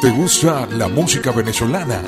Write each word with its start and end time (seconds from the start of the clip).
¿Te 0.00 0.08
gusta 0.08 0.66
la 0.66 0.88
música 0.88 1.30
venezolana? 1.30 2.02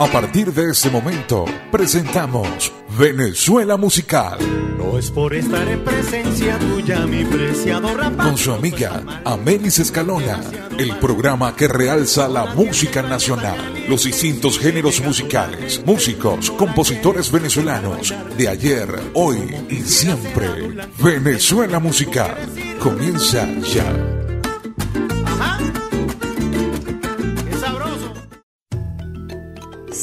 A 0.00 0.06
partir 0.06 0.52
de 0.52 0.72
este 0.72 0.90
momento, 0.90 1.44
presentamos 1.70 2.72
Venezuela 2.98 3.76
Musical. 3.76 4.38
No 4.76 4.98
es 4.98 5.12
por 5.12 5.32
estar 5.32 5.68
en 5.68 5.84
presencia 5.84 6.58
tuya, 6.58 7.06
mi 7.06 7.24
preciado 7.24 7.90
Con 8.16 8.36
su 8.36 8.50
amiga 8.52 9.22
Amelis 9.24 9.78
Escalona, 9.78 10.40
el 10.76 10.96
programa 10.96 11.54
que 11.54 11.68
realza 11.68 12.28
la 12.28 12.46
música 12.46 13.00
nacional, 13.02 13.84
los 13.88 14.02
distintos 14.02 14.58
géneros 14.58 15.00
musicales, 15.00 15.80
músicos, 15.86 16.50
compositores 16.50 17.30
venezolanos 17.30 18.12
de 18.36 18.48
ayer, 18.48 18.88
hoy 19.14 19.38
y 19.70 19.76
siempre. 19.82 20.74
Venezuela 20.98 21.78
Musical 21.78 22.36
comienza 22.80 23.46
ya. 23.72 24.21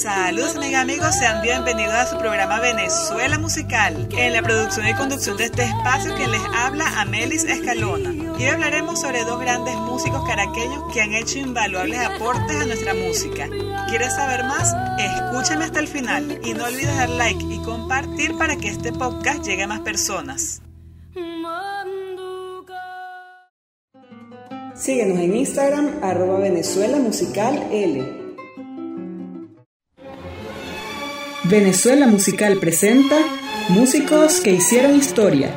Saludos 0.10 0.56
amigas 0.56 0.82
amigos, 0.82 1.16
sean 1.20 1.40
bienvenidos 1.44 1.94
a 1.94 2.08
su 2.08 2.18
programa 2.18 2.60
Venezuela 2.60 3.38
Musical. 3.38 4.10
En 4.18 4.34
la 4.34 4.42
producción 4.42 4.88
y 4.88 4.96
conducción 4.96 5.38
de 5.38 5.44
este 5.44 5.62
espacio 5.62 6.16
que 6.16 6.28
les 6.28 6.42
habla 6.58 7.00
Amelis 7.00 7.44
Escalona. 7.44 8.12
Y 8.12 8.44
hoy 8.44 8.50
hablaremos 8.50 9.00
sobre 9.00 9.24
dos 9.24 9.40
grandes 9.40 9.76
músicos 9.76 10.28
caraqueños 10.28 10.92
que 10.92 11.02
han 11.02 11.14
hecho 11.14 11.38
invaluables 11.38 12.00
aportes 12.00 12.60
a 12.60 12.66
nuestra 12.66 12.96
música. 12.96 13.50
¿Quieres 13.88 14.16
saber 14.16 14.46
más? 14.46 14.74
Escúchame 14.98 15.66
hasta 15.66 15.80
el 15.80 15.88
final 15.88 16.40
y 16.44 16.56
no 16.56 16.64
olvides 16.64 16.98
dar 16.98 17.10
like 17.10 17.46
y 17.48 17.60
compartir 17.60 18.36
para 18.36 18.56
que 18.56 18.70
este 18.70 18.92
podcast 18.92 19.46
llegue 19.46 19.62
a 19.62 19.68
más 19.68 19.82
personas. 19.82 20.64
Síguenos 24.74 25.20
en 25.20 25.36
Instagram 25.36 26.00
arroba 26.02 26.40
Venezuela 26.40 26.98
Musical. 26.98 27.68
Venezuela 31.50 32.06
Musical 32.06 32.58
presenta 32.58 33.16
Músicos 33.70 34.40
que 34.40 34.52
hicieron 34.52 34.96
historia. 34.96 35.50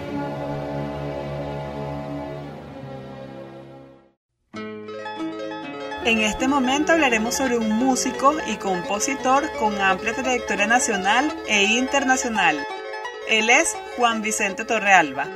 En 6.07 6.21
este 6.21 6.49
momento 6.49 6.93
hablaremos 6.93 7.35
sobre 7.35 7.59
un 7.59 7.69
músico 7.69 8.35
y 8.51 8.57
compositor 8.57 9.45
con 9.59 9.79
amplia 9.83 10.15
trayectoria 10.15 10.67
nacional 10.67 11.31
e 11.47 11.65
internacional. 11.65 12.57
Él 13.29 13.51
es 13.51 13.77
Juan 13.99 14.23
Vicente 14.23 14.65
Torrealba. 14.65 15.29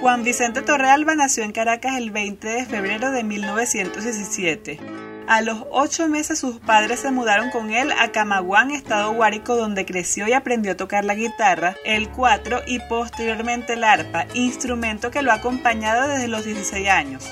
Juan 0.00 0.24
Vicente 0.24 0.62
Torrealba 0.62 1.14
nació 1.14 1.44
en 1.44 1.52
Caracas 1.52 1.98
el 1.98 2.10
20 2.10 2.48
de 2.48 2.64
febrero 2.64 3.10
de 3.10 3.22
1917. 3.22 4.99
A 5.30 5.42
los 5.42 5.64
ocho 5.70 6.08
meses 6.08 6.40
sus 6.40 6.58
padres 6.58 6.98
se 6.98 7.12
mudaron 7.12 7.50
con 7.50 7.70
él 7.70 7.92
a 7.92 8.10
Camaguán, 8.10 8.72
estado 8.72 9.12
Guárico, 9.12 9.54
donde 9.54 9.86
creció 9.86 10.26
y 10.26 10.32
aprendió 10.32 10.72
a 10.72 10.76
tocar 10.76 11.04
la 11.04 11.14
guitarra, 11.14 11.76
el 11.84 12.10
cuatro 12.10 12.62
y 12.66 12.80
posteriormente 12.80 13.74
el 13.74 13.84
arpa, 13.84 14.26
instrumento 14.34 15.12
que 15.12 15.22
lo 15.22 15.30
ha 15.30 15.34
acompañado 15.34 16.08
desde 16.08 16.26
los 16.26 16.44
16 16.44 16.88
años. 16.88 17.24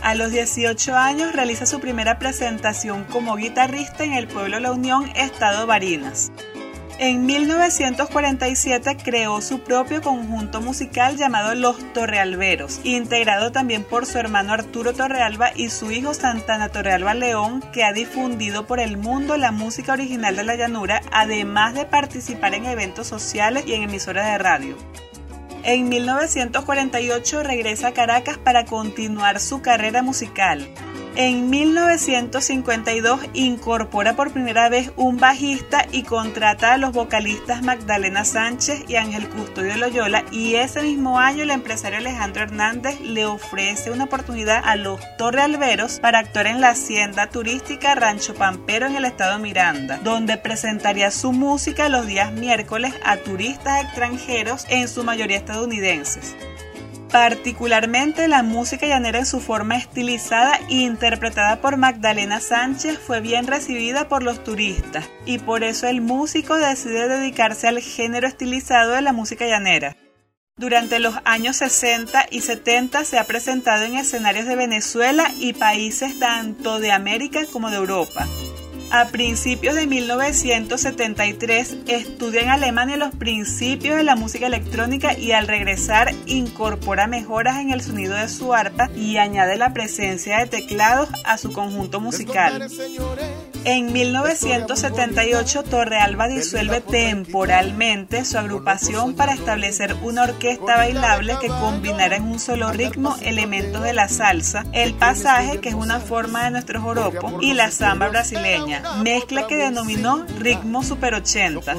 A 0.00 0.14
los 0.14 0.30
18 0.30 0.94
años 0.96 1.32
realiza 1.32 1.66
su 1.66 1.80
primera 1.80 2.20
presentación 2.20 3.02
como 3.10 3.34
guitarrista 3.34 4.04
en 4.04 4.12
el 4.12 4.28
pueblo 4.28 4.60
La 4.60 4.70
Unión, 4.70 5.10
estado 5.16 5.66
Barinas. 5.66 6.30
En 7.02 7.26
1947 7.26 8.96
creó 9.02 9.40
su 9.40 9.58
propio 9.58 10.00
conjunto 10.00 10.60
musical 10.60 11.16
llamado 11.16 11.52
Los 11.56 11.92
Torrealberos, 11.92 12.78
integrado 12.84 13.50
también 13.50 13.82
por 13.82 14.06
su 14.06 14.18
hermano 14.18 14.52
Arturo 14.52 14.92
Torrealba 14.92 15.50
y 15.52 15.70
su 15.70 15.90
hijo 15.90 16.14
Santana 16.14 16.68
Torrealba 16.68 17.14
León, 17.14 17.60
que 17.72 17.82
ha 17.82 17.92
difundido 17.92 18.68
por 18.68 18.78
el 18.78 18.98
mundo 18.98 19.36
la 19.36 19.50
música 19.50 19.94
original 19.94 20.36
de 20.36 20.44
la 20.44 20.54
llanura, 20.54 21.02
además 21.10 21.74
de 21.74 21.86
participar 21.86 22.54
en 22.54 22.66
eventos 22.66 23.08
sociales 23.08 23.64
y 23.66 23.72
en 23.72 23.82
emisoras 23.82 24.26
de 24.26 24.38
radio. 24.38 24.76
En 25.64 25.88
1948 25.88 27.42
regresa 27.42 27.88
a 27.88 27.94
Caracas 27.94 28.38
para 28.38 28.64
continuar 28.64 29.40
su 29.40 29.60
carrera 29.60 30.02
musical. 30.02 30.68
En 31.14 31.50
1952 31.50 33.20
incorpora 33.34 34.16
por 34.16 34.32
primera 34.32 34.70
vez 34.70 34.92
un 34.96 35.18
bajista 35.18 35.86
y 35.92 36.04
contrata 36.04 36.72
a 36.72 36.78
los 36.78 36.92
vocalistas 36.92 37.62
Magdalena 37.62 38.24
Sánchez 38.24 38.84
y 38.88 38.96
Ángel 38.96 39.28
Custodio 39.28 39.76
Loyola 39.76 40.24
y 40.32 40.54
ese 40.54 40.82
mismo 40.82 41.18
año 41.18 41.42
el 41.42 41.50
empresario 41.50 41.98
Alejandro 41.98 42.44
Hernández 42.44 42.98
le 43.00 43.26
ofrece 43.26 43.90
una 43.90 44.04
oportunidad 44.04 44.62
a 44.64 44.76
los 44.76 45.00
Torre 45.18 45.42
Alberos 45.42 46.00
para 46.00 46.20
actuar 46.20 46.46
en 46.46 46.62
la 46.62 46.70
hacienda 46.70 47.28
turística 47.28 47.94
Rancho 47.94 48.34
Pampero 48.34 48.86
en 48.86 48.96
el 48.96 49.04
estado 49.04 49.38
Miranda, 49.38 49.98
donde 49.98 50.38
presentaría 50.38 51.10
su 51.10 51.32
música 51.32 51.90
los 51.90 52.06
días 52.06 52.32
miércoles 52.32 52.94
a 53.04 53.18
turistas 53.18 53.84
extranjeros, 53.84 54.64
en 54.70 54.88
su 54.88 55.04
mayoría 55.04 55.36
estadounidenses. 55.36 56.34
Particularmente 57.12 58.26
la 58.26 58.42
música 58.42 58.86
llanera 58.86 59.18
en 59.18 59.26
su 59.26 59.38
forma 59.38 59.76
estilizada 59.76 60.58
e 60.70 60.76
interpretada 60.76 61.60
por 61.60 61.76
Magdalena 61.76 62.40
Sánchez 62.40 62.98
fue 62.98 63.20
bien 63.20 63.46
recibida 63.46 64.08
por 64.08 64.22
los 64.22 64.42
turistas 64.42 65.10
y 65.26 65.38
por 65.38 65.62
eso 65.62 65.86
el 65.86 66.00
músico 66.00 66.56
decide 66.56 67.08
dedicarse 67.08 67.68
al 67.68 67.80
género 67.80 68.26
estilizado 68.26 68.92
de 68.92 69.02
la 69.02 69.12
música 69.12 69.44
llanera. 69.44 69.94
Durante 70.56 71.00
los 71.00 71.14
años 71.26 71.56
60 71.56 72.28
y 72.30 72.40
70 72.40 73.04
se 73.04 73.18
ha 73.18 73.24
presentado 73.24 73.84
en 73.84 73.96
escenarios 73.96 74.46
de 74.46 74.56
Venezuela 74.56 75.30
y 75.38 75.52
países 75.52 76.18
tanto 76.18 76.78
de 76.78 76.92
América 76.92 77.40
como 77.52 77.68
de 77.68 77.76
Europa. 77.76 78.26
A 78.94 79.06
principios 79.06 79.74
de 79.74 79.86
1973 79.86 81.76
estudia 81.86 82.42
en 82.42 82.50
Alemania 82.50 82.98
los 82.98 83.14
principios 83.14 83.96
de 83.96 84.02
la 84.02 84.16
música 84.16 84.46
electrónica 84.46 85.16
y 85.18 85.32
al 85.32 85.48
regresar 85.48 86.12
incorpora 86.26 87.06
mejoras 87.06 87.56
en 87.56 87.70
el 87.70 87.80
sonido 87.80 88.14
de 88.14 88.28
su 88.28 88.52
arpa 88.52 88.90
y 88.94 89.16
añade 89.16 89.56
la 89.56 89.72
presencia 89.72 90.40
de 90.40 90.46
teclados 90.46 91.08
a 91.24 91.38
su 91.38 91.54
conjunto 91.54 92.00
musical. 92.00 92.68
En 93.64 93.92
1978 93.92 95.62
Torrealba 95.62 96.26
disuelve 96.26 96.80
temporalmente 96.80 98.24
su 98.24 98.36
agrupación 98.36 99.14
para 99.14 99.34
establecer 99.34 99.94
una 100.02 100.24
orquesta 100.24 100.76
bailable 100.76 101.36
que 101.40 101.46
combinara 101.46 102.16
en 102.16 102.24
un 102.24 102.40
solo 102.40 102.72
ritmo 102.72 103.14
elementos 103.22 103.84
de 103.84 103.92
la 103.92 104.08
salsa, 104.08 104.64
el 104.72 104.94
pasaje 104.94 105.60
que 105.60 105.68
es 105.68 105.76
una 105.76 106.00
forma 106.00 106.44
de 106.44 106.50
nuestro 106.50 106.80
joropo 106.82 107.38
y 107.40 107.54
la 107.54 107.70
samba 107.70 108.08
brasileña, 108.08 108.82
mezcla 109.04 109.46
que 109.46 109.56
denominó 109.56 110.26
Ritmo 110.40 110.82
Super 110.82 111.14
80. 111.14 111.76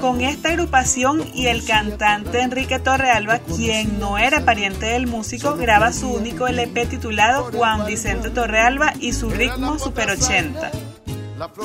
Con 0.00 0.20
esta 0.20 0.50
agrupación 0.50 1.24
y 1.34 1.46
el 1.46 1.64
cantante 1.64 2.40
Enrique 2.40 2.78
Torrealba, 2.78 3.38
quien 3.38 3.98
no 3.98 4.18
era 4.18 4.44
pariente 4.44 4.86
del 4.86 5.06
músico, 5.06 5.56
graba 5.56 5.94
su 5.94 6.12
único 6.12 6.46
LP 6.46 6.86
titulado 6.86 7.44
Juan 7.52 7.86
Vicente 7.86 8.28
Torrealba 8.28 8.92
y 9.00 9.14
su 9.14 9.30
Ritmo 9.30 9.78
Super 9.78 10.10
80. 10.10 10.85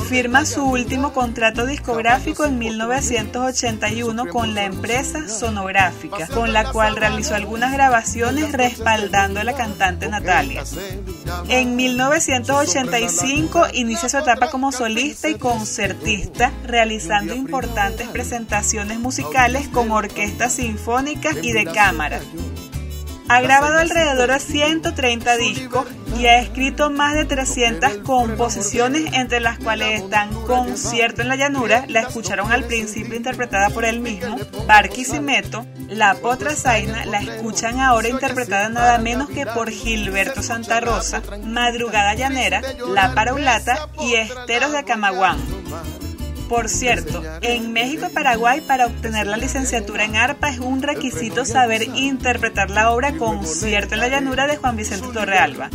Firma 0.08 0.44
su 0.44 0.64
último 0.64 1.12
contrato 1.12 1.64
discográfico 1.66 2.44
en 2.44 2.58
1981 2.58 4.26
con 4.26 4.54
la 4.54 4.64
empresa 4.64 5.28
Sonográfica, 5.28 6.26
con 6.28 6.52
la 6.52 6.70
cual 6.72 6.96
realizó 6.96 7.34
algunas 7.34 7.72
grabaciones 7.72 8.52
respaldando 8.52 9.40
a 9.40 9.44
la 9.44 9.54
cantante 9.54 10.08
Natalia. 10.08 10.64
En 11.48 11.76
1985 11.76 13.68
inicia 13.72 14.08
su 14.08 14.18
etapa 14.18 14.50
como 14.50 14.72
solista 14.72 15.28
y 15.30 15.36
concertista, 15.36 16.52
realizando 16.64 17.34
importantes 17.34 18.08
presentaciones 18.08 18.98
musicales 18.98 19.68
con 19.68 19.90
orquestas 19.90 20.54
sinfónicas 20.54 21.36
y 21.42 21.52
de 21.52 21.64
cámara. 21.66 22.20
Ha 23.32 23.40
grabado 23.40 23.78
alrededor 23.78 24.30
de 24.30 24.38
130 24.38 25.36
discos 25.38 25.86
y 26.18 26.26
ha 26.26 26.38
escrito 26.38 26.90
más 26.90 27.14
de 27.14 27.24
300 27.24 27.96
composiciones, 28.04 29.10
entre 29.14 29.40
las 29.40 29.58
cuales 29.58 30.02
están 30.02 30.34
Concierto 30.44 31.22
en 31.22 31.28
la 31.28 31.36
Llanura, 31.36 31.86
la 31.88 32.00
escucharon 32.00 32.52
al 32.52 32.64
principio 32.64 33.16
interpretada 33.16 33.70
por 33.70 33.86
él 33.86 34.00
mismo, 34.00 34.36
Barquisimeto, 34.66 35.64
La 35.88 36.12
Potra 36.12 36.54
Zaina, 36.54 37.06
la 37.06 37.22
escuchan 37.22 37.80
ahora 37.80 38.10
interpretada 38.10 38.68
nada 38.68 38.98
menos 38.98 39.30
que 39.30 39.46
por 39.46 39.70
Gilberto 39.70 40.42
Santa 40.42 40.80
Rosa, 40.80 41.22
Madrugada 41.42 42.12
Llanera, 42.12 42.60
La 42.94 43.14
Paraulata 43.14 43.88
y 44.02 44.12
Esteros 44.12 44.72
de 44.72 44.84
Camaguán. 44.84 45.61
Por 46.52 46.68
cierto, 46.68 47.22
en 47.40 47.72
México 47.72 48.08
y 48.10 48.12
Paraguay 48.12 48.60
para 48.60 48.84
obtener 48.84 49.26
la 49.26 49.38
licenciatura 49.38 50.04
en 50.04 50.16
arpa 50.16 50.50
es 50.50 50.58
un 50.58 50.82
requisito 50.82 51.46
saber 51.46 51.82
interpretar 51.82 52.68
la 52.68 52.90
obra 52.90 53.16
Concierto 53.16 53.94
en 53.94 54.00
la 54.00 54.08
llanura 54.08 54.46
de 54.46 54.58
Juan 54.58 54.76
Vicente 54.76 55.08
Torrealba. 55.14 55.70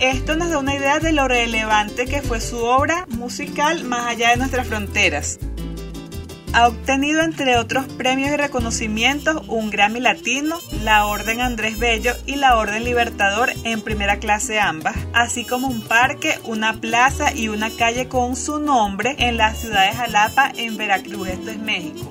Esto 0.00 0.34
nos 0.34 0.50
da 0.50 0.58
una 0.58 0.74
idea 0.74 0.98
de 0.98 1.12
lo 1.12 1.28
relevante 1.28 2.06
que 2.06 2.20
fue 2.20 2.40
su 2.40 2.64
obra 2.64 3.06
musical 3.10 3.84
más 3.84 4.08
allá 4.08 4.30
de 4.30 4.38
nuestras 4.38 4.66
fronteras. 4.66 5.38
Ha 6.56 6.68
obtenido 6.68 7.20
entre 7.20 7.58
otros 7.58 7.84
premios 7.84 8.30
y 8.30 8.36
reconocimientos 8.38 9.42
un 9.46 9.68
Grammy 9.68 10.00
Latino, 10.00 10.58
la 10.82 11.04
Orden 11.04 11.42
Andrés 11.42 11.78
Bello 11.78 12.14
y 12.24 12.36
la 12.36 12.56
Orden 12.56 12.82
Libertador 12.82 13.52
en 13.64 13.82
primera 13.82 14.20
clase 14.20 14.58
ambas, 14.58 14.96
así 15.12 15.44
como 15.44 15.68
un 15.68 15.82
parque, 15.82 16.38
una 16.44 16.80
plaza 16.80 17.34
y 17.34 17.48
una 17.48 17.68
calle 17.68 18.08
con 18.08 18.36
su 18.36 18.58
nombre 18.58 19.16
en 19.18 19.36
la 19.36 19.54
ciudad 19.54 19.86
de 19.86 19.96
Jalapa 19.98 20.50
en 20.56 20.78
Veracruz, 20.78 21.28
esto 21.28 21.50
es 21.50 21.58
México. 21.58 22.08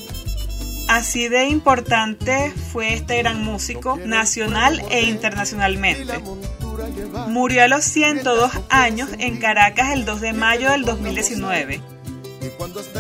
Así 0.89 1.27
de 1.27 1.47
importante 1.47 2.53
fue 2.71 2.94
este 2.94 3.18
gran 3.18 3.44
músico 3.44 3.97
nacional 3.97 4.80
e 4.92 5.06
internacionalmente. 5.06 6.21
Murió 7.30 7.63
a 7.63 7.68
los 7.68 7.83
102 7.83 8.51
años 8.69 9.09
en 9.18 9.38
Caracas 9.39 9.92
el 9.94 10.06
2 10.06 10.21
de 10.21 10.33
mayo 10.33 10.69
del 10.69 10.86
2019. 10.86 11.94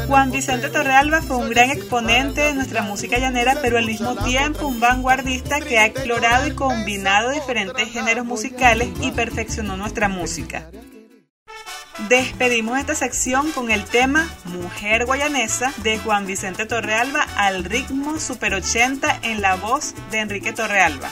Juan 0.07 0.31
Vicente 0.31 0.69
Torrealba 0.69 1.21
fue 1.21 1.37
un 1.37 1.49
gran 1.49 1.69
exponente 1.71 2.41
de 2.41 2.53
nuestra 2.53 2.81
música 2.81 3.17
llanera, 3.17 3.57
pero 3.61 3.77
al 3.77 3.85
mismo 3.85 4.15
tiempo 4.15 4.67
un 4.67 4.79
vanguardista 4.79 5.59
que 5.61 5.79
ha 5.79 5.85
explorado 5.85 6.47
y 6.47 6.51
combinado 6.51 7.31
diferentes 7.31 7.89
géneros 7.89 8.25
musicales 8.25 8.89
y 9.01 9.11
perfeccionó 9.11 9.77
nuestra 9.77 10.07
música. 10.07 10.69
Despedimos 12.09 12.77
esta 12.77 12.93
sección 12.93 13.51
con 13.51 13.71
el 13.71 13.85
tema 13.85 14.29
Mujer 14.45 15.05
Guayanesa 15.05 15.71
de 15.77 15.97
Juan 15.97 16.27
Vicente 16.27 16.65
Torrealba 16.65 17.21
al 17.37 17.63
ritmo 17.63 18.19
Super 18.19 18.53
80 18.53 19.19
en 19.23 19.41
la 19.41 19.55
voz 19.55 19.95
de 20.11 20.19
Enrique 20.19 20.51
Torrealba. 20.51 21.09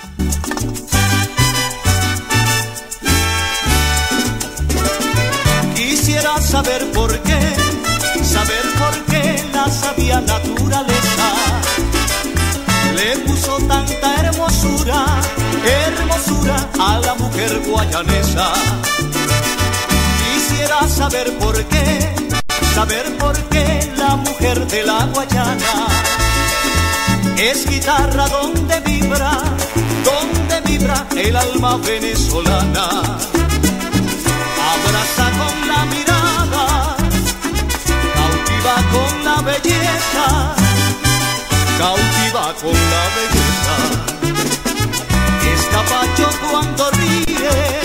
Quisiera 5.76 6.42
saber 6.42 6.86
por 6.92 7.18
qué, 7.22 7.40
saber 8.84 9.04
por 9.04 9.06
qué 9.06 9.44
la 9.54 9.70
sabia 9.70 10.22
naturaleza 10.22 11.28
le 12.96 13.18
puso 13.20 13.58
tanta 13.68 14.16
hermosura, 14.20 15.06
hermosura 15.66 16.70
a 16.80 17.00
la 17.00 17.16
mujer 17.16 17.62
guayanesa 17.66 18.54
Quisiera 20.24 20.88
saber 20.88 21.38
por 21.38 21.56
qué, 21.66 22.16
saber 22.74 23.18
por 23.18 23.36
qué 23.50 23.92
la 23.98 24.16
mujer 24.16 24.68
de 24.68 24.84
la 24.84 25.06
Guayana 25.14 25.88
es 27.38 27.66
guitarra 27.70 28.28
donde 28.28 28.80
vibra, 28.82 29.32
donde 30.10 30.62
vibra 30.70 31.06
el 31.16 31.36
alma 31.36 31.78
venezolana. 31.78 33.33
Belleza, 39.44 40.56
cautiva 41.78 42.54
con 42.62 42.74
la 42.74 43.04
belleza. 43.16 43.76
Es 45.54 45.62
capacho 45.66 46.30
cuando 46.50 46.92
ríe 46.92 47.84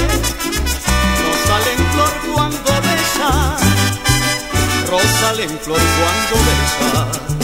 Rosa 1.25 1.71
en 1.73 1.87
flor 1.93 2.15
cuando 2.35 2.73
besa, 2.89 3.57
rosa 4.89 5.43
en 5.43 5.59
flor 5.61 5.81
cuando 5.99 6.37
besa. 6.47 7.38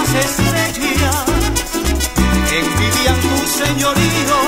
mismas 0.00 0.24
estrellas 0.24 1.24
envidian 2.52 3.20
tu 3.20 3.36
señorío, 3.64 4.38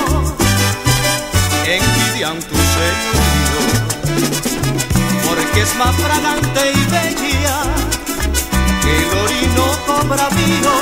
envidian 1.67 2.39
tu 2.39 2.57
señorío, 2.77 3.61
porque 5.27 5.61
es 5.63 5.75
más 5.77 5.95
fragante 5.97 6.73
y 6.73 6.85
bella 6.91 7.63
que 8.83 8.97
el 8.99 9.11
orinoco 9.25 9.93
bravío. 10.09 10.82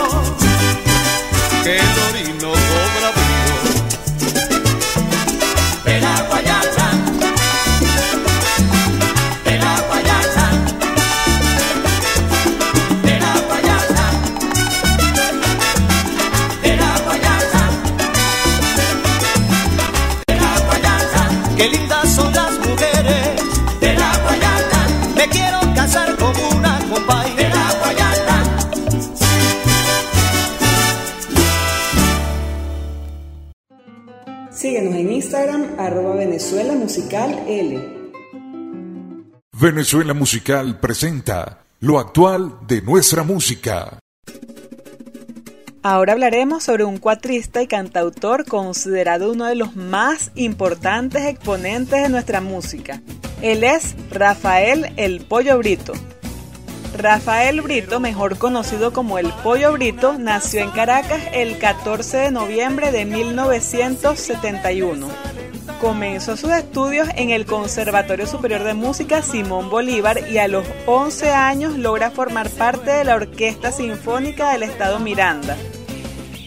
Venezuela 39.52 40.12
Musical 40.12 40.78
presenta 40.78 41.60
lo 41.78 41.98
actual 41.98 42.58
de 42.66 42.82
nuestra 42.82 43.22
música. 43.22 43.98
Ahora 45.82 46.12
hablaremos 46.12 46.64
sobre 46.64 46.84
un 46.84 46.98
cuatrista 46.98 47.62
y 47.62 47.66
cantautor 47.66 48.44
considerado 48.44 49.32
uno 49.32 49.46
de 49.46 49.54
los 49.54 49.74
más 49.74 50.32
importantes 50.34 51.24
exponentes 51.24 52.02
de 52.02 52.10
nuestra 52.10 52.42
música. 52.42 53.00
Él 53.40 53.64
es 53.64 53.96
Rafael 54.10 54.92
El 54.98 55.22
Pollo 55.22 55.56
Brito. 55.56 55.94
Rafael 56.94 57.62
Brito, 57.62 58.00
mejor 58.00 58.36
conocido 58.36 58.92
como 58.92 59.18
El 59.18 59.32
Pollo 59.42 59.72
Brito, 59.72 60.18
nació 60.18 60.60
en 60.60 60.72
Caracas 60.72 61.22
el 61.32 61.56
14 61.56 62.18
de 62.18 62.30
noviembre 62.32 62.92
de 62.92 63.06
1971 63.06 65.29
Comenzó 65.78 66.36
sus 66.36 66.50
estudios 66.50 67.08
en 67.16 67.30
el 67.30 67.46
Conservatorio 67.46 68.26
Superior 68.26 68.64
de 68.64 68.74
Música 68.74 69.22
Simón 69.22 69.70
Bolívar 69.70 70.28
y 70.30 70.38
a 70.38 70.48
los 70.48 70.66
11 70.86 71.30
años 71.30 71.76
logra 71.76 72.10
formar 72.10 72.50
parte 72.50 72.90
de 72.90 73.04
la 73.04 73.14
Orquesta 73.14 73.72
Sinfónica 73.72 74.52
del 74.52 74.64
Estado 74.64 74.98
Miranda. 74.98 75.56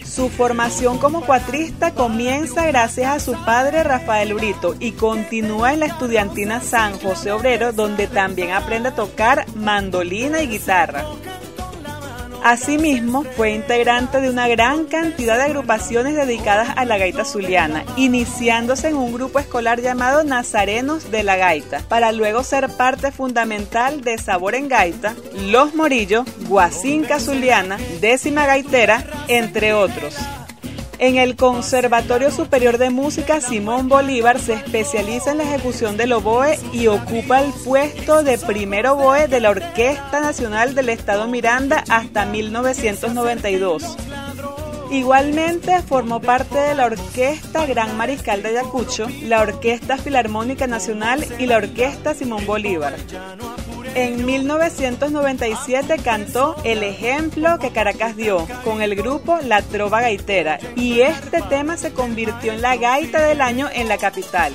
Su 0.04 0.28
formación 0.28 0.98
como 0.98 1.22
cuatrista 1.22 1.92
comienza 1.92 2.66
gracias 2.66 3.10
a 3.10 3.18
su 3.18 3.32
padre 3.44 3.82
Rafael 3.82 4.34
Brito 4.34 4.76
y 4.78 4.92
continúa 4.92 5.72
en 5.72 5.80
la 5.80 5.86
estudiantina 5.86 6.60
San 6.60 6.98
José 7.00 7.32
Obrero 7.32 7.72
donde 7.72 8.06
también 8.06 8.52
aprende 8.52 8.90
a 8.90 8.94
tocar 8.94 9.46
mandolina 9.56 10.40
y 10.40 10.46
guitarra. 10.46 11.04
Asimismo, 12.44 13.24
fue 13.24 13.52
integrante 13.52 14.20
de 14.20 14.28
una 14.28 14.46
gran 14.48 14.84
cantidad 14.84 15.38
de 15.38 15.44
agrupaciones 15.44 16.14
dedicadas 16.14 16.74
a 16.76 16.84
la 16.84 16.98
gaita 16.98 17.24
zuliana, 17.24 17.84
iniciándose 17.96 18.88
en 18.88 18.96
un 18.96 19.14
grupo 19.14 19.38
escolar 19.38 19.80
llamado 19.80 20.24
Nazarenos 20.24 21.10
de 21.10 21.22
la 21.22 21.36
Gaita, 21.36 21.80
para 21.88 22.12
luego 22.12 22.44
ser 22.44 22.68
parte 22.68 23.12
fundamental 23.12 24.02
de 24.02 24.18
Sabor 24.18 24.54
en 24.56 24.68
Gaita, 24.68 25.14
Los 25.46 25.74
Morillos, 25.74 26.26
Guasinca 26.46 27.18
Zuliana, 27.18 27.78
Décima 28.02 28.44
Gaitera, 28.44 29.02
entre 29.28 29.72
otros. 29.72 30.14
En 30.98 31.16
el 31.16 31.36
Conservatorio 31.36 32.30
Superior 32.30 32.78
de 32.78 32.90
Música 32.90 33.40
Simón 33.40 33.88
Bolívar 33.88 34.38
se 34.38 34.54
especializa 34.54 35.32
en 35.32 35.38
la 35.38 35.44
ejecución 35.44 35.96
del 35.96 36.12
oboe 36.12 36.58
y 36.72 36.86
ocupa 36.86 37.42
el 37.42 37.52
puesto 37.52 38.22
de 38.22 38.38
primer 38.38 38.86
oboe 38.86 39.26
de 39.26 39.40
la 39.40 39.50
Orquesta 39.50 40.20
Nacional 40.20 40.74
del 40.74 40.88
Estado 40.90 41.26
Miranda 41.26 41.82
hasta 41.88 42.26
1992. 42.26 43.96
Igualmente 44.90 45.82
formó 45.82 46.20
parte 46.20 46.56
de 46.56 46.74
la 46.74 46.86
Orquesta 46.86 47.66
Gran 47.66 47.96
Mariscal 47.96 48.42
de 48.42 48.50
Ayacucho, 48.50 49.08
la 49.22 49.42
Orquesta 49.42 49.98
Filarmónica 49.98 50.68
Nacional 50.68 51.26
y 51.38 51.46
la 51.46 51.56
Orquesta 51.56 52.14
Simón 52.14 52.46
Bolívar. 52.46 52.94
En 53.94 54.26
1997 54.26 55.98
cantó 56.02 56.56
El 56.64 56.82
ejemplo 56.82 57.60
que 57.60 57.70
Caracas 57.70 58.16
dio 58.16 58.44
con 58.64 58.82
el 58.82 58.96
grupo 58.96 59.38
La 59.44 59.62
Trova 59.62 60.00
Gaitera 60.00 60.58
y 60.74 61.00
este 61.00 61.40
tema 61.42 61.76
se 61.76 61.92
convirtió 61.92 62.52
en 62.52 62.60
la 62.60 62.76
gaita 62.76 63.22
del 63.22 63.40
año 63.40 63.68
en 63.72 63.86
la 63.88 63.96
capital. 63.96 64.52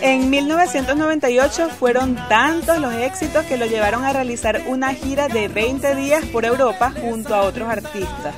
En 0.00 0.28
1998 0.28 1.68
fueron 1.70 2.16
tantos 2.28 2.78
los 2.78 2.94
éxitos 2.94 3.44
que 3.46 3.58
lo 3.58 3.66
llevaron 3.66 4.04
a 4.04 4.12
realizar 4.12 4.62
una 4.66 4.92
gira 4.92 5.28
de 5.28 5.46
20 5.46 5.94
días 5.94 6.24
por 6.26 6.44
Europa 6.44 6.92
junto 7.00 7.36
a 7.36 7.42
otros 7.42 7.68
artistas 7.68 8.34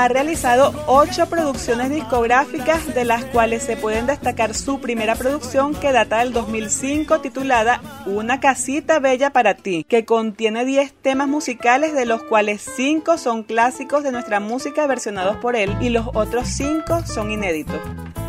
ha 0.00 0.08
realizado 0.08 0.72
ocho 0.86 1.26
producciones 1.26 1.90
discográficas, 1.90 2.94
de 2.94 3.04
las 3.04 3.22
cuales 3.26 3.62
se 3.62 3.76
pueden 3.76 4.06
destacar 4.06 4.54
su 4.54 4.80
primera 4.80 5.14
producción 5.14 5.74
que 5.74 5.92
data 5.92 6.20
del 6.20 6.32
2005 6.32 7.20
titulada 7.20 7.82
Una 8.06 8.40
casita 8.40 8.98
bella 8.98 9.30
para 9.30 9.54
ti, 9.54 9.84
que 9.86 10.06
contiene 10.06 10.64
10 10.64 10.94
temas 10.94 11.28
musicales 11.28 11.92
de 11.94 12.06
los 12.06 12.22
cuales 12.22 12.66
5 12.76 13.18
son 13.18 13.42
clásicos 13.42 14.02
de 14.02 14.10
nuestra 14.10 14.40
música 14.40 14.86
versionados 14.86 15.36
por 15.36 15.54
él 15.54 15.76
y 15.82 15.90
los 15.90 16.06
otros 16.14 16.48
5 16.48 17.04
son 17.04 17.30
inéditos. 17.30 17.80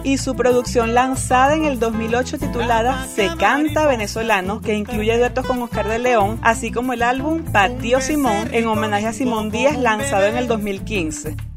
Y 0.04 0.18
su 0.18 0.36
producción 0.36 0.94
lanzada 0.94 1.54
en 1.54 1.64
el 1.64 1.80
2008 1.80 2.38
titulada 2.40 3.08
Se 3.16 3.30
canta 3.38 3.88
venezolano, 3.88 4.60
que 4.60 4.74
incluye 4.74 5.18
duetos 5.18 5.46
con 5.46 5.62
Oscar 5.62 5.88
de 5.88 6.00
León, 6.00 6.38
así 6.42 6.70
como 6.70 6.92
el 6.92 7.04
álbum 7.04 7.44
Patio 7.44 8.02
Simón 8.02 8.50
en 8.52 8.68
homenaje 8.68 9.08
a 9.08 9.14
Simón 9.14 9.52
Díaz 9.52 9.78
lanzado 9.78 10.26
en 10.26 10.36
el 10.36 10.48
2015 10.48 11.51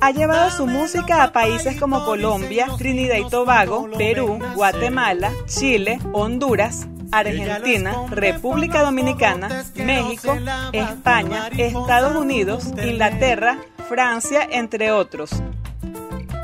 ha 0.00 0.10
llevado 0.10 0.50
su 0.50 0.66
música 0.66 1.22
a 1.22 1.32
países 1.32 1.78
como 1.78 2.04
Colombia, 2.04 2.68
Trinidad 2.78 3.16
y 3.16 3.28
Tobago, 3.28 3.88
Perú, 3.96 4.38
Guatemala, 4.54 5.32
Chile, 5.46 5.98
Honduras, 6.12 6.86
Argentina, 7.12 7.94
República 8.10 8.82
Dominicana, 8.82 9.64
México, 9.76 10.36
España, 10.72 11.48
Estados 11.56 12.16
Unidos, 12.16 12.72
Inglaterra, 12.82 13.58
Francia, 13.88 14.46
entre 14.50 14.92
otros. 14.92 15.30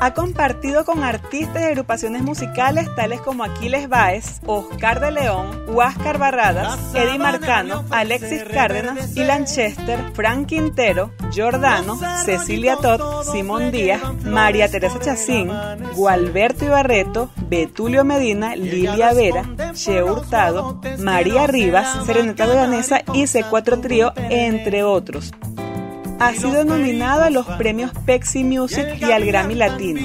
Ha 0.03 0.13
compartido 0.13 0.83
con 0.83 1.01
artistas 1.01 1.61
y 1.61 1.65
agrupaciones 1.65 2.23
musicales 2.23 2.93
tales 2.93 3.21
como 3.21 3.45
Aquiles 3.45 3.87
Báez, 3.87 4.41
Oscar 4.45 4.99
de 4.99 5.11
León, 5.11 5.63
Huáscar 5.69 6.17
Barradas, 6.17 6.77
Eddie 6.93 7.17
Marcano, 7.17 7.85
Alexis 7.89 8.43
Cárdenas, 8.43 9.15
y 9.15 9.23
Lanchester, 9.23 10.11
Frank 10.13 10.47
Quintero, 10.47 11.11
Giordano, 11.31 11.97
Cecilia 12.25 12.75
Todd, 12.75 13.23
Simón 13.31 13.71
Díaz, 13.71 14.01
María 14.25 14.69
Teresa 14.69 14.99
Chacín, 14.99 15.49
Gualberto 15.95 16.65
Ibarreto, 16.65 17.29
Betulio 17.47 18.03
Medina, 18.03 18.57
Lilia 18.57 19.13
Vera, 19.13 19.71
Che 19.73 20.03
Hurtado, 20.03 20.81
María 20.99 21.47
Rivas, 21.47 22.05
Serenata 22.05 22.45
Veganesa 22.45 22.99
y 23.13 23.23
C4 23.23 23.79
Trío, 23.79 24.11
entre 24.17 24.83
otros 24.83 25.31
ha 26.27 26.33
sido 26.33 26.63
nominado 26.63 27.23
a 27.23 27.29
los 27.29 27.45
premios 27.45 27.91
Pepsi 28.05 28.43
Music 28.43 28.85
y 28.99 29.11
al 29.11 29.25
Grammy 29.25 29.55
Latino. 29.55 30.01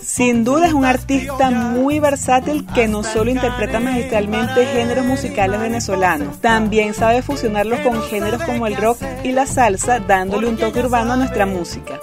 Sin 0.00 0.44
duda 0.44 0.66
es 0.66 0.72
un 0.72 0.84
artista 0.84 1.50
muy 1.50 1.98
versátil 1.98 2.66
que 2.74 2.88
no 2.88 3.02
solo 3.02 3.30
interpreta 3.30 3.80
magistralmente 3.80 4.66
géneros 4.66 5.06
musicales 5.06 5.60
venezolanos, 5.60 6.40
también 6.40 6.94
sabe 6.94 7.22
fusionarlos 7.22 7.80
con 7.80 8.02
géneros 8.02 8.42
como 8.42 8.66
el 8.66 8.76
rock 8.76 8.98
y 9.22 9.32
la 9.32 9.46
salsa, 9.46 10.00
dándole 10.00 10.48
un 10.48 10.56
toque 10.56 10.80
urbano 10.80 11.14
a 11.14 11.16
nuestra 11.16 11.46
música. 11.46 12.00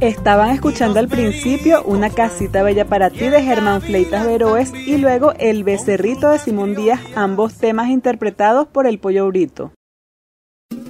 Estaban 0.00 0.50
escuchando 0.50 1.00
al 1.00 1.08
principio 1.08 1.82
Una 1.84 2.10
casita 2.10 2.62
bella 2.62 2.84
para 2.84 3.10
ti 3.10 3.28
de 3.28 3.42
Germán 3.42 3.80
Fleitas 3.80 4.26
Veroes 4.26 4.72
y 4.74 4.98
luego 4.98 5.32
El 5.38 5.64
becerrito 5.64 6.30
de 6.30 6.38
Simón 6.38 6.74
Díaz, 6.74 7.00
ambos 7.14 7.54
temas 7.54 7.88
interpretados 7.88 8.68
por 8.68 8.86
el 8.86 8.98
Pollo 8.98 9.26
Brito. 9.28 9.72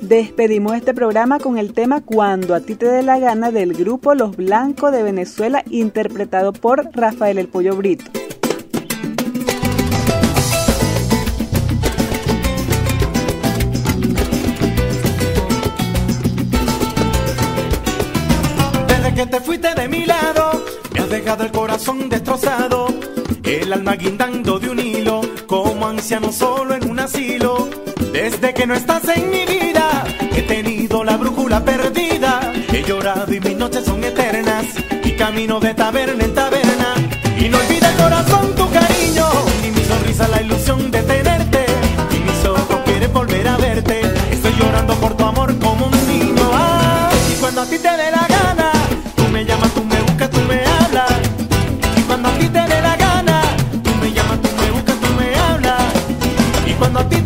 Despedimos 0.09 0.77
este 0.77 0.95
programa 0.95 1.41
con 1.41 1.59
el 1.59 1.73
tema 1.73 2.01
Cuando 2.01 2.55
a 2.55 2.61
ti 2.61 2.77
te 2.77 2.87
dé 2.87 3.03
la 3.03 3.19
gana 3.19 3.51
del 3.51 3.75
grupo 3.75 4.15
Los 4.15 4.37
Blancos 4.37 4.93
de 4.93 5.03
Venezuela 5.03 5.65
interpretado 5.69 6.53
por 6.53 6.89
Rafael 6.93 7.39
El 7.39 7.49
Pollo 7.49 7.75
Brito. 7.75 8.05
Desde 18.87 19.13
que 19.13 19.27
te 19.27 19.41
fuiste 19.41 19.75
de 19.75 19.89
mi 19.89 20.07
lado, 20.07 20.65
me 20.93 21.01
has 21.01 21.11
dejado 21.11 21.43
el 21.43 21.51
corazón 21.51 22.09
destrozado, 22.09 22.87
el 23.43 23.73
alma 23.73 23.97
guindando 23.97 24.61
de 24.61 24.71
un 24.71 24.79
hilo, 24.79 25.23
como 25.49 25.89
anciano 25.89 26.31
solo 26.31 26.77
en 26.77 26.89
un 26.89 27.01
asilo. 27.01 27.69
Desde 28.13 28.55
que 28.55 28.69
no 28.69 28.75
estás 28.75 29.09
en 29.09 29.31
mi 29.31 29.45
vida 29.45 29.76
he 32.77 32.83
llorado 32.83 33.33
y 33.33 33.41
mis 33.41 33.57
noches 33.57 33.85
son 33.85 34.05
eternas. 34.05 34.67
Y 35.05 35.13
camino 35.13 35.61
de 35.61 35.75
taberna 35.75 36.25
en 36.25 36.35
taberna. 36.35 36.95
Y 37.39 37.49
no 37.49 37.59
olvida 37.59 37.91
el 37.91 37.97
corazón 37.97 38.55
tu 38.55 38.71
cariño, 38.71 39.27
ni 39.63 39.71
mi 39.71 39.85
sonrisa 39.85 40.29
la 40.29 40.43
ilusión 40.43 40.91
de 40.91 41.03
tenerte. 41.03 41.65
Y 42.11 42.19
mis 42.19 42.45
ojos 42.45 42.79
quieren 42.85 43.13
volver 43.13 43.49
a 43.49 43.57
verte. 43.57 44.01
Estoy 44.31 44.55
llorando 44.59 44.95
por 44.97 45.17
tu 45.17 45.25
amor 45.25 45.59
como 45.59 45.87
un 45.87 46.07
niño. 46.07 46.51
Ah, 46.53 47.11
y 47.33 47.35
cuando 47.41 47.63
a 47.63 47.67
ti 47.67 47.79
te 47.79 47.91
dé 47.91 48.11
la 48.11 48.27
gana, 48.29 48.73
tú 49.17 49.25
me 49.33 49.45
llamas, 49.45 49.73
tú 49.73 49.83
me 49.85 50.01
buscas, 50.03 50.31
tú 50.31 50.41
me 50.49 50.65
hablas. 50.65 51.13
Y 51.97 52.01
cuando 52.03 52.29
a 52.29 52.33
ti 52.33 52.49
te 52.49 52.61
dé 52.61 52.83
la 52.83 52.97
gana, 52.97 53.43
tú 53.85 53.91
me 54.01 54.13
llamas, 54.13 54.41
tú 54.43 54.49
me 54.61 54.71
buscas, 54.73 54.97
tú 54.97 55.09
me 55.19 55.35
hablas. 55.35 55.83
Y 56.67 56.73
cuando 56.73 57.01
a 57.01 57.09
ti 57.09 57.21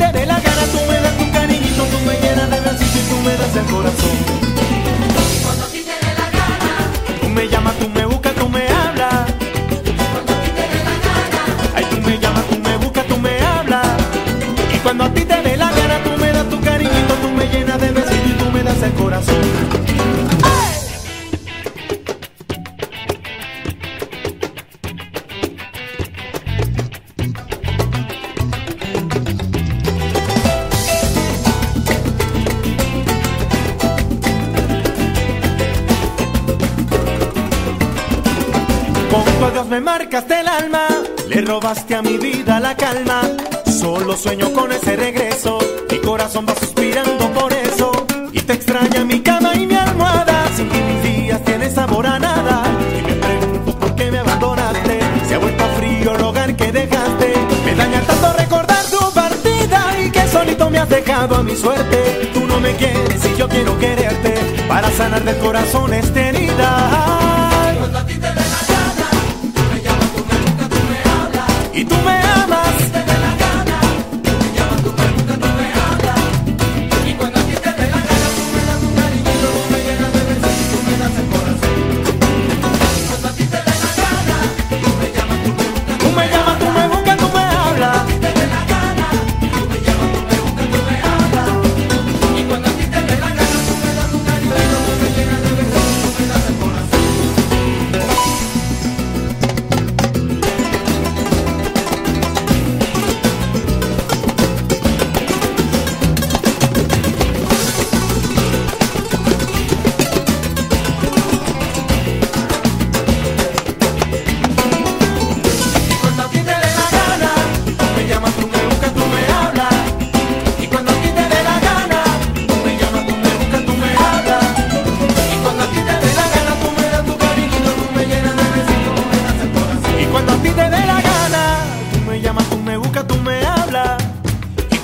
marcaste 39.80 40.40
el 40.40 40.48
alma, 40.48 40.86
le 41.28 41.40
robaste 41.40 41.94
a 41.94 42.02
mi 42.02 42.18
vida 42.18 42.60
la 42.60 42.76
calma. 42.76 43.22
Solo 43.66 44.16
sueño 44.16 44.52
con 44.52 44.72
ese 44.72 44.96
regreso, 44.96 45.58
mi 45.90 45.98
corazón 45.98 46.46
va 46.48 46.54
suspirando 46.54 47.30
por 47.32 47.52
eso. 47.52 47.90
Y 48.32 48.40
te 48.40 48.52
extraña 48.54 49.04
mi 49.04 49.20
cama 49.20 49.54
y 49.54 49.66
mi 49.66 49.74
almohada, 49.74 50.48
sin 50.54 50.68
ti 50.68 50.78
mis 50.78 51.02
días 51.02 51.44
tienen 51.44 51.74
sabor 51.74 52.06
a 52.06 52.18
nada. 52.18 52.62
Y 52.98 53.02
me 53.02 53.14
pregunto 53.14 53.78
por 53.78 53.94
qué 53.94 54.10
me 54.10 54.18
abandonaste, 54.18 55.00
se 55.28 55.34
ha 55.34 55.38
vuelto 55.38 55.64
frío 55.78 56.14
el 56.14 56.22
hogar 56.22 56.54
que 56.56 56.72
dejaste. 56.72 57.34
Me 57.64 57.74
daña 57.74 58.00
tanto 58.02 58.32
recordar 58.38 58.84
tu 58.86 59.12
partida 59.12 59.80
y 60.04 60.10
que 60.10 60.28
solito 60.28 60.70
me 60.70 60.78
has 60.78 60.88
dejado 60.88 61.36
a 61.36 61.42
mi 61.42 61.56
suerte. 61.56 62.30
Tú 62.34 62.46
no 62.46 62.60
me 62.60 62.74
quieres 62.76 63.24
y 63.24 63.36
yo 63.36 63.48
quiero 63.48 63.78
quererte, 63.78 64.34
para 64.68 64.90
sanar 64.90 65.24
del 65.24 65.38
corazón 65.38 65.94
esta 65.94 66.28
herida. 66.28 67.19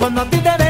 Cuando 0.07 0.21
a 0.21 0.31
ti 0.31 0.66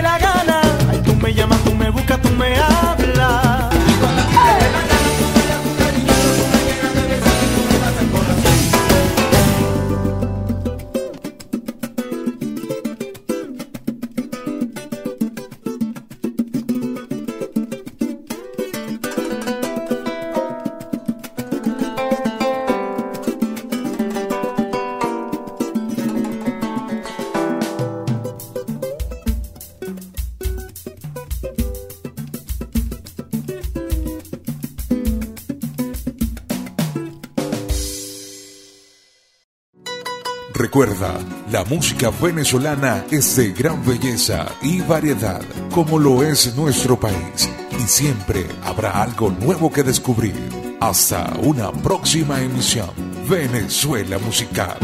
Recuerda, 40.77 41.19
la 41.51 41.65
música 41.65 42.11
venezolana 42.11 43.07
es 43.11 43.35
de 43.35 43.51
gran 43.53 43.83
belleza 43.83 44.45
y 44.61 44.83
variedad, 44.83 45.41
como 45.71 45.99
lo 45.99 46.23
es 46.23 46.55
nuestro 46.55 47.01
país, 47.01 47.49
y 47.83 47.89
siempre 47.89 48.47
habrá 48.63 49.03
algo 49.03 49.31
nuevo 49.31 49.73
que 49.73 49.83
descubrir. 49.83 50.35
Hasta 50.79 51.33
una 51.41 51.73
próxima 51.73 52.43
emisión. 52.43 52.91
Venezuela 53.27 54.19
Musical. 54.19 54.77